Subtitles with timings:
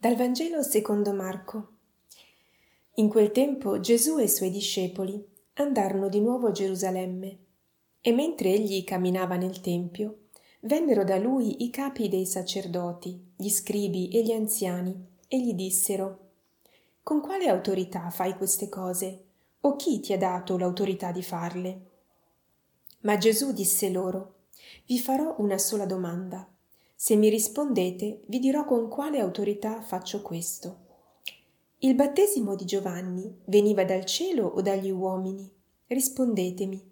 [0.00, 1.72] Dal Vangelo secondo Marco.
[2.94, 5.22] In quel tempo Gesù e i suoi discepoli
[5.56, 7.38] andarono di nuovo a Gerusalemme
[8.00, 10.28] e mentre egli camminava nel Tempio,
[10.60, 16.30] vennero da lui i capi dei sacerdoti, gli scribi e gli anziani e gli dissero
[17.02, 19.24] Con quale autorità fai queste cose?
[19.60, 21.80] O chi ti ha dato l'autorità di farle?
[23.00, 24.36] Ma Gesù disse loro
[24.86, 26.48] Vi farò una sola domanda
[27.02, 30.80] se mi rispondete, vi dirò con quale autorità faccio questo.
[31.78, 35.50] Il battesimo di Giovanni veniva dal cielo o dagli uomini?
[35.86, 36.90] Rispondetemi.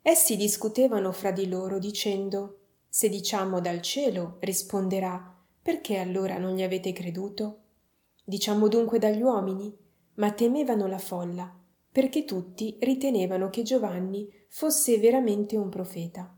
[0.00, 6.62] Essi discutevano fra di loro dicendo Se diciamo dal cielo, risponderà perché allora non gli
[6.62, 7.58] avete creduto?
[8.24, 9.76] Diciamo dunque dagli uomini?
[10.14, 11.54] Ma temevano la folla,
[11.92, 16.34] perché tutti ritenevano che Giovanni fosse veramente un profeta.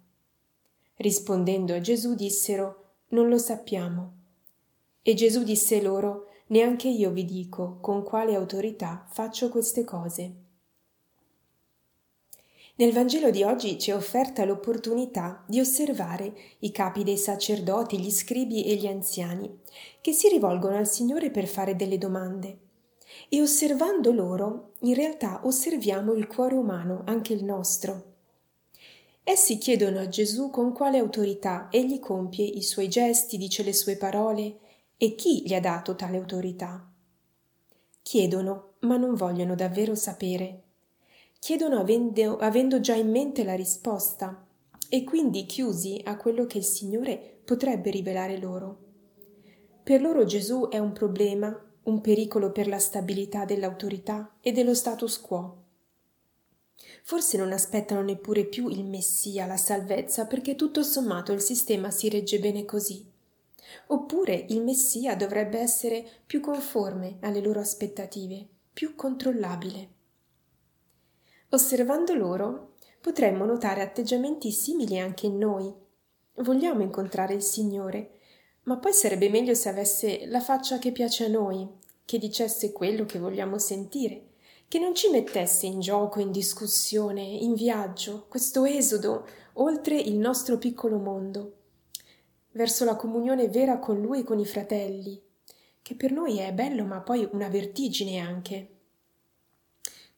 [0.97, 4.13] Rispondendo a Gesù dissero Non lo sappiamo.
[5.03, 10.35] E Gesù disse loro Neanche io vi dico con quale autorità faccio queste cose.
[12.77, 18.11] Nel Vangelo di oggi ci è offerta l'opportunità di osservare i capi dei sacerdoti, gli
[18.11, 19.61] scribi e gli anziani,
[20.01, 22.59] che si rivolgono al Signore per fare delle domande.
[23.29, 28.14] E osservando loro, in realtà osserviamo il cuore umano, anche il nostro.
[29.27, 33.97] Essi chiedono a Gesù con quale autorità egli compie i suoi gesti, dice le sue
[33.97, 34.59] parole
[34.99, 36.87] e chi gli ha dato tale autorità.
[38.03, 40.63] Chiedono, ma non vogliono davvero sapere.
[41.39, 44.47] Chiedono avendo, avendo già in mente la risposta
[44.91, 48.79] e quindi chiusi a quello che il Signore potrebbe rivelare loro.
[49.83, 55.19] Per loro Gesù è un problema, un pericolo per la stabilità dell'autorità e dello status
[55.19, 55.64] quo.
[57.07, 62.09] Forse non aspettano neppure più il Messia, la salvezza, perché tutto sommato il sistema si
[62.09, 63.05] regge bene così.
[63.89, 69.89] Oppure il Messia dovrebbe essere più conforme alle loro aspettative, più controllabile.
[71.51, 75.71] Osservando loro, potremmo notare atteggiamenti simili anche in noi.
[76.37, 78.13] Vogliamo incontrare il Signore,
[78.63, 81.69] ma poi sarebbe meglio se avesse la faccia che piace a noi,
[82.07, 84.33] che dicesse quello che vogliamo sentire
[84.75, 90.59] che non ci mettesse in gioco, in discussione, in viaggio, questo esodo oltre il nostro
[90.59, 91.59] piccolo mondo,
[92.51, 95.23] verso la comunione vera con Lui e con i fratelli,
[95.81, 98.69] che per noi è bello ma poi una vertigine anche.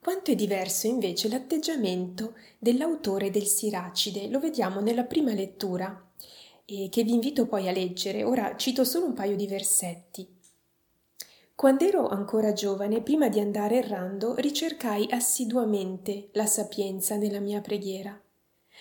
[0.01, 6.03] Quanto è diverso invece l'atteggiamento dell'autore del Siracide, lo vediamo nella prima lettura,
[6.65, 8.25] e che vi invito poi a leggere.
[8.25, 10.36] Ora cito solo un paio di versetti.
[11.57, 18.21] Quando ero ancora giovane, prima di andare errando, ricercai assiduamente la sapienza nella mia preghiera.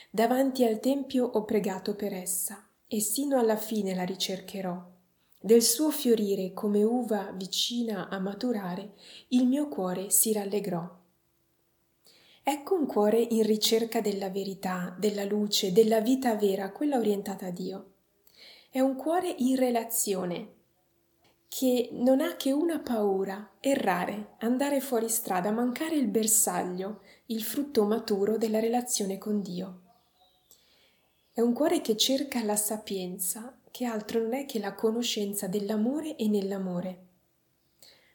[0.09, 4.91] Davanti al Tempio ho pregato per essa, e sino alla fine la ricercherò.
[5.39, 8.95] Del suo fiorire come uva vicina a maturare,
[9.29, 10.85] il mio cuore si rallegrò.
[12.43, 17.51] Ecco un cuore in ricerca della verità, della luce, della vita vera, quella orientata a
[17.51, 17.91] Dio.
[18.69, 20.54] È un cuore in relazione,
[21.57, 27.85] che non ha che una paura, errare, andare fuori strada, mancare il bersaglio, il frutto
[27.85, 29.79] maturo della relazione con Dio.
[31.31, 36.17] È un cuore che cerca la sapienza, che altro non è che la conoscenza dell'amore
[36.17, 37.05] e nell'amore.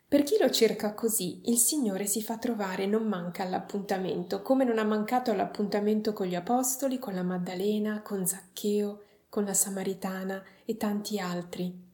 [0.06, 4.76] Per chi lo cerca così, il Signore si fa trovare non manca all'appuntamento, come non
[4.76, 10.76] ha mancato all'appuntamento con gli Apostoli, con la Maddalena, con Zaccheo, con la Samaritana e
[10.76, 11.88] tanti altri.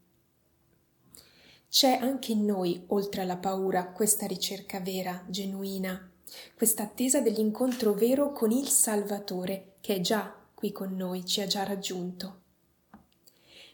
[1.69, 6.11] C'è anche in noi, oltre alla paura, questa ricerca vera, genuina,
[6.55, 11.47] questa attesa dell'incontro vero con il Salvatore, che è già qui con noi, ci ha
[11.47, 12.43] già raggiunto.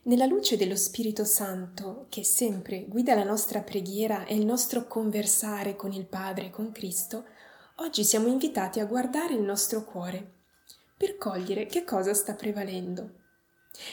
[0.04, 5.76] Nella luce dello Spirito Santo, che sempre guida la nostra preghiera e il nostro conversare
[5.76, 7.24] con il Padre, con Cristo,
[7.76, 10.40] oggi siamo invitati a guardare il nostro cuore
[10.96, 13.20] per cogliere che cosa sta prevalendo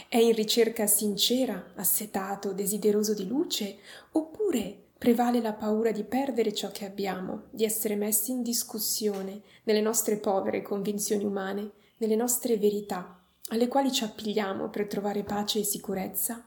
[0.07, 3.77] è in ricerca sincera, assetato, desideroso di luce,
[4.11, 9.81] oppure prevale la paura di perdere ciò che abbiamo, di essere messi in discussione nelle
[9.81, 15.63] nostre povere convinzioni umane, nelle nostre verità, alle quali ci appigliamo per trovare pace e
[15.63, 16.45] sicurezza?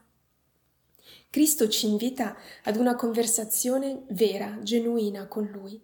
[1.29, 5.81] Cristo ci invita ad una conversazione vera, genuina con Lui.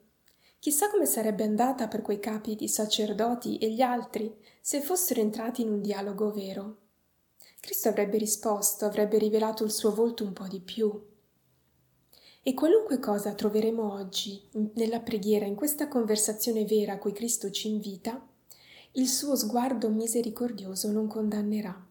[0.59, 4.31] Chissà come sarebbe andata per quei capi di sacerdoti e gli altri
[4.61, 6.77] se fossero entrati in un dialogo vero.
[7.59, 11.07] Cristo avrebbe risposto, avrebbe rivelato il suo volto un po' di più.
[12.41, 14.41] E qualunque cosa troveremo oggi
[14.75, 18.25] nella preghiera, in questa conversazione vera a cui Cristo ci invita,
[18.93, 21.85] il suo sguardo misericordioso non condannerà.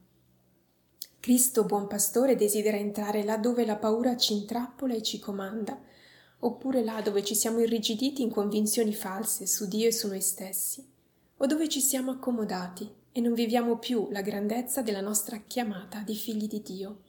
[1.20, 5.78] Cristo, buon pastore, desidera entrare là dove la paura ci intrappola e ci comanda,
[6.40, 10.84] oppure là dove ci siamo irrigiditi in convinzioni false su Dio e su noi stessi,
[11.36, 16.14] o dove ci siamo accomodati e non viviamo più la grandezza della nostra chiamata di
[16.14, 17.02] figli di Dio,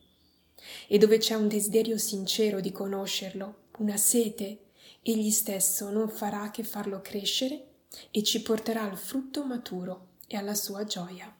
[0.88, 4.72] e dove c'è un desiderio sincero di conoscerlo, una sete,
[5.04, 7.66] egli stesso non farà che farlo crescere
[8.10, 11.32] e ci porterà al frutto maturo e alla sua gioia.